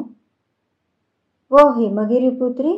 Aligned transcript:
ఓ 1.52 1.62
హిమగిరిపుత్రి 1.78 2.74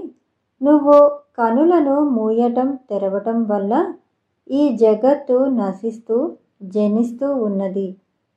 నువ్వు 0.62 0.98
కనులను 1.39 1.97
మూయటం 2.17 2.69
తెరవటం 2.91 3.39
వల్ల 3.45 3.73
ఈ 4.51 4.63
జగత్తు 4.77 5.37
నశిస్తూ 5.61 6.17
జనిస్తూ 6.75 7.29
ఉన్నది 7.47 7.89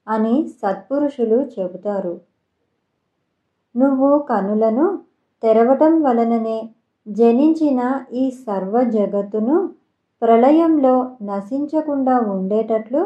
అని 0.07 0.35
సత్పురుషులు 0.61 1.39
చెబుతారు. 1.53 2.13
నువ్వు 3.75 4.09
కనులను 4.31 4.85
తెరవటం 5.43 5.93
వలననే 6.03 6.57
జనించిన 7.07 7.81
ఈ 8.13 8.23
సర్వ 8.45 8.75
జగత్తును 8.95 9.57
ప్రళయంలో 10.21 10.95
నశించకుండా 11.21 12.15
ఉండేటట్లు 12.35 13.01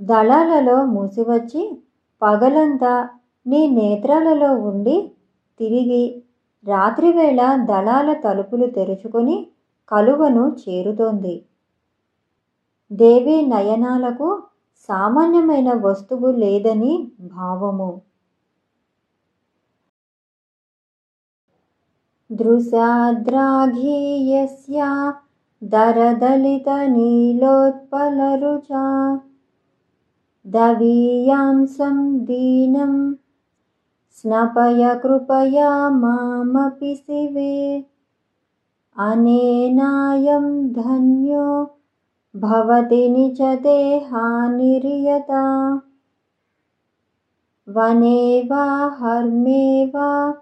దళాలలో 0.00 0.84
మూసివచ్చి 0.84 1.62
పగలంతా 2.22 3.08
నీ 3.46 3.66
నేత్రాలలో 3.66 4.50
ఉండి 4.54 4.96
తిరిగి 5.60 6.22
రాత్రివేళ 6.64 7.40
దళాల 7.64 8.12
తలుపులు 8.12 8.66
తెరుచుకొని 8.66 9.36
కలువను 9.88 10.56
చేరుతోంది. 10.62 11.34
దేవి 12.92 13.36
నయనాలకు 13.46 14.28
సామాన్యమైన 14.88 15.72
వస్తువు 15.74 16.30
లేదని 16.32 17.12
భావము. 17.20 17.90
దృశాద్రాఘీయస్య 22.30 23.18
దరదలిత 25.62 26.68
నీలోత్పలరుచా 26.96 28.84
दवीयांसं 30.46 32.24
दीनं 32.24 33.14
स्नपय 34.10 35.00
कृपया 35.02 35.90
मामपि 35.90 36.94
शिवे। 36.94 37.84
अनेनायं 38.98 40.72
धन्यो 40.72 41.76
भवति 42.36 43.08
नि 43.08 43.36
देहानिर्यता 43.40 45.42
वने 47.68 48.48
वा 48.50 48.96
हर्मे 48.98 49.86
वा 49.86 50.34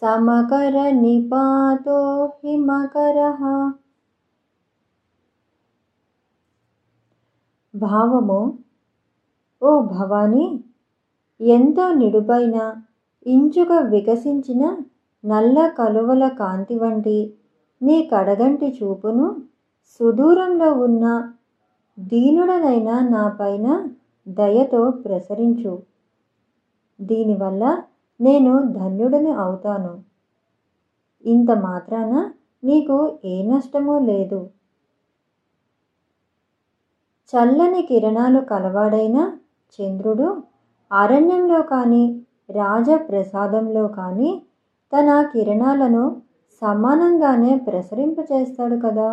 समकरनिपातो 0.00 2.26
हिमकरः। 2.26 3.70
भावमो 7.80 8.58
ఓ 9.62 9.70
భవానీ! 9.90 10.44
ఎంతో 11.40 11.84
నిడుపైన 11.92 12.56
ఇంచుక 13.26 13.72
వికసించిన 13.90 14.62
నల్ల 15.24 15.58
కలువల 15.78 16.24
కాంతి 16.38 16.76
వంటి 16.76 17.16
నీ 17.80 17.96
కడగంటి 18.12 18.68
చూపును 18.78 19.26
సుదూరంలో 19.92 20.70
ఉన్న 20.78 21.04
దీనుడనైన 21.98 22.90
నాపైన 23.10 23.66
దయతో 24.26 24.80
ప్రసరించు. 25.02 25.72
దీనివల్ల 27.00 27.62
నేను 28.20 28.54
ధన్యుడని 28.78 29.32
అవుతాను. 29.44 29.92
ఇంత 31.24 31.50
మాత్రాన 31.66 32.12
నీకు 32.62 32.96
ఏ 33.24 33.36
నష్టమూ 33.50 33.94
లేదు. 34.10 34.40
చల్లని 37.32 37.82
కిరణాలు 37.82 38.40
కలవాడైన 38.44 39.18
చంద్రుడు 39.74 40.28
అరణ్యంలో 40.90 41.60
కానీ 41.62 42.04
రాజప్రసాదంలో 42.50 43.88
కానీ 43.88 44.30
తన 44.92 45.08
కిరణాలను 45.32 46.04
సమానంగానే 46.62 47.58
ప్రసరింపచేస్తాడు 47.58 48.78
కదా. 48.86 49.10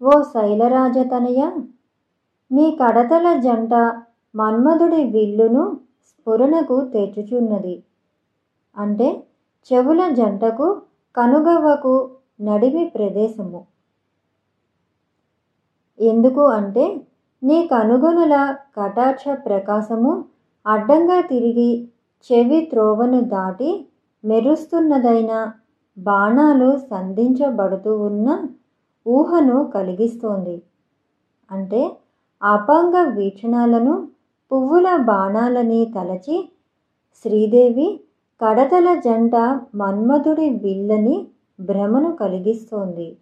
ఓ 0.00 0.22
శైలరాజతనయ 0.22 1.50
నీ 2.50 2.76
కడతల 2.80 3.26
జంట 3.40 3.74
మన్మధుడి 4.34 5.04
విల్లును 5.04 5.64
స్ఫురణకు 6.08 6.76
తెచ్చుచున్నది 6.92 7.74
అంటే 8.78 9.08
చెవుల 9.70 10.02
జంటకు 10.14 10.66
కనుగవ్వకు 11.14 11.94
నడిమి 12.40 12.84
ప్రదేశము. 12.88 13.60
ఎందుకు 15.98 16.42
అంటే 16.58 16.84
నీ 17.42 17.58
కనుగొనుల 17.66 18.34
కటాక్ష 18.76 19.24
ప్రకాశము 19.46 20.12
అడ్డంగా 20.66 21.18
తిరిగి 21.22 21.70
చెవి 22.30 22.60
త్రోవను 22.70 23.20
దాటి 23.34 23.70
మెరుస్తున్నదైన 24.24 25.32
బాణాలు 25.96 26.70
సంధించబడుతూ 26.90 27.92
ఉన్న 28.08 28.28
ఊహను 29.06 29.58
కలిగిస్తోంది. 29.74 30.56
అంటే 31.50 31.80
అపాంగ 32.42 32.96
వీక్షణాలను 33.16 33.94
పువ్వుల 34.50 34.88
బాణాలని 35.10 35.80
తలచి 35.94 36.36
శ్రీదేవి 37.24 37.88
కడతల 38.40 39.00
జంట 39.00 39.60
మన్మధుడి 39.74 40.50
విల్లని 40.50 41.26
భ్రమను 41.60 42.16
కలిగిస్తోంది. 42.16 43.18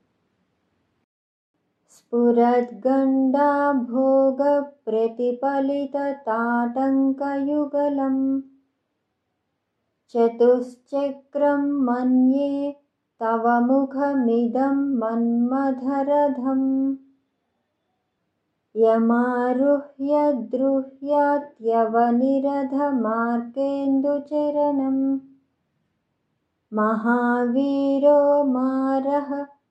స్ఫురద్గండా 1.91 3.73
భోగ 3.73 4.61
ప్రతిఫలిత 4.61 6.17
తాటంకయుగలం 6.27 8.43
చతుశ్చక్రం 10.15 11.85
మన్యే 11.85 12.77
తవ 13.21 13.59
ముఖమిదం 13.59 14.99
మన్మధరథం. 14.99 16.97
యమారుహ్య 18.77 20.15
महावीरो 26.73 28.17
मारः 28.45 28.49
మారః 28.53 29.29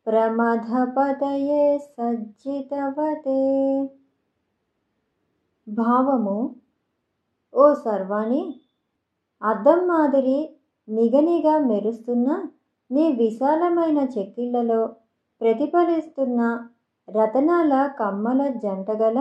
ప్రమథపతయే 0.07 1.78
సజ్జితవతే. 1.78 3.42
భావము 5.68 6.56
ఓ 7.54 7.74
సర్వాణి 7.74 8.44
అద్దం 9.44 9.88
మాదిరి 9.88 10.40
నిగనిగా 10.90 11.57
మెరుస్తున్న 11.60 12.44
నీ 12.92 13.12
విశాలమైన 13.12 14.00
చెక్కిళ్ళలో 14.18 14.81
ప్రతిఫలిస్తున్న 15.42 16.68
రతనాల 17.07 17.88
కమ్మల 18.00 18.48
జంటగల 18.48 19.19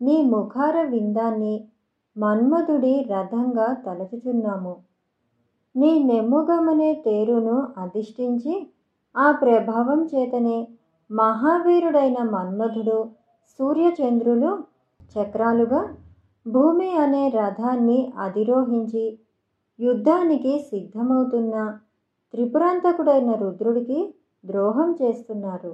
నీ 0.00 0.22
ముఖార 0.22 0.82
విందాన్ని 0.82 1.68
మన్మధుడి 2.16 3.06
రథంగా 3.10 3.72
తలచుచున్నాము. 3.86 4.76
నీ 5.76 6.04
నెమ్ముగమనే 6.04 7.02
తేరును 7.06 7.68
అధిష్ఠించి 7.78 8.54
ఆ 9.16 9.30
ప్రభావం 9.32 10.04
చేతనే 10.04 10.68
మహావీరుడైన 11.10 12.22
మన్మధుడు 12.22 13.10
సూర్యచంద్రులు 13.58 14.58
చక్రాలుగా 15.14 15.94
భూమి 16.46 16.90
అనే 16.96 17.28
రథాన్ని 17.28 18.12
అధిరోహించి 18.18 19.18
యుద్ధానికి 19.78 20.58
సిద్ధమవుతున్న 20.58 21.78
త్రిపురాంతకుడైన 22.34 23.34
రుద్రుడికి 23.34 24.14
ద్రోహం 24.44 24.90
చేస్తున్నారు. 25.02 25.72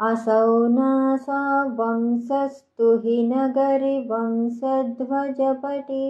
असौ 0.00 0.46
नासा 0.76 1.40
वंशस्तु 1.78 2.88
हि 3.04 3.16
नगरि 3.32 3.96
वंशध्वजपटि 4.10 6.04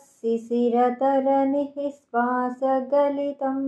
शिशिरतरनिः 0.00 1.74
श्वासगलितं 1.90 3.60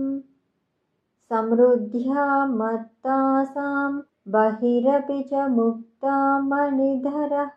समृद्ध्या 1.31 2.25
मत्तासां 2.53 3.89
बहिरपि 4.27 5.21
च 5.23 5.47
मुक्ता 5.51 6.15
मणिधरः 6.43 7.55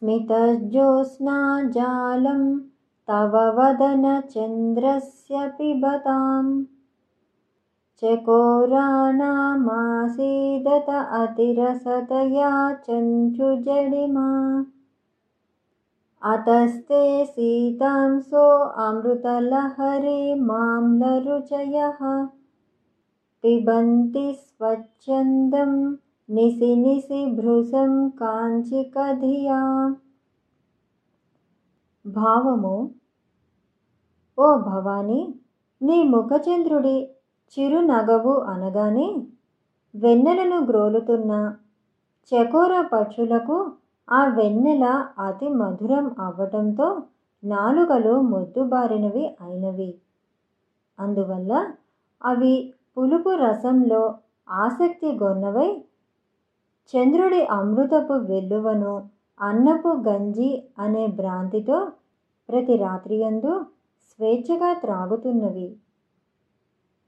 स्मितज्योत्स्नाजालं 0.00 2.42
तव 3.08 3.34
वदनचन्द्रस्य 3.56 5.48
पिबतां। 5.58 6.46
चकोराणामासीदत 8.00 10.88
अतिरसतया 11.20 12.52
चञ्चुजडिमा 12.72 14.28
अतस्ते 16.32 17.24
सीतां 17.24 18.20
सोऽमृतलहरि 18.20 20.34
मां 20.34 20.56
माम्लरुचयः 20.56 22.00
पिबन्ति 23.42 24.32
स्वच्छन्दम् 24.40 25.78
నిసి 26.30 26.76
నిసి 26.76 27.26
భృశం 27.34 27.92
కాంచికధియా 28.18 29.60
భావము 32.04 32.76
ఓ 34.38 34.48
భవాని 34.58 35.20
నీ 35.80 36.02
ముఖచంద్రుడి 36.02 36.96
చిరునగవు 37.56 38.34
అనగానే 38.42 39.08
వెన్నెలను 39.94 40.66
గ్రోలుతున్న 40.66 41.32
చకోర 42.32 42.80
పక్షులకు 42.92 43.56
ఆ 44.08 44.24
వెన్నెల 44.28 44.84
అతి 45.18 45.48
మధురం 45.48 46.06
అవ్వటంతో 46.18 46.88
నాలుకలు 47.42 48.20
మొద్దుబారినవి 48.30 49.26
అయినవి. 49.40 49.90
అందువల్ల 50.98 51.52
అవి 52.22 52.54
పులుపు 52.96 53.30
రసంలో 53.30 54.02
ఆసక్తి 54.48 55.18
గొన్నవై 55.22 55.68
చంద్రుడి 56.94 57.40
అమృతపు 57.50 58.14
వెల్లువను 58.30 58.94
అన్నపు 59.40 59.90
గంజి 60.08 60.50
అనే 60.78 61.04
భ్రాంతితో 61.18 61.76
ప్రతి 62.48 62.76
రాత్రియందు 62.76 63.52
స్వేచ్ఛగా 64.10 64.70
త్రాగుతున్నవి. 64.74 65.68